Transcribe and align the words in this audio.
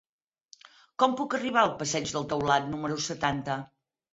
Com 1.03 1.13
puc 1.19 1.35
arribar 1.39 1.63
al 1.65 1.75
passeig 1.83 2.15
del 2.15 2.27
Taulat 2.33 2.67
número 2.73 2.99
setanta? 3.11 3.63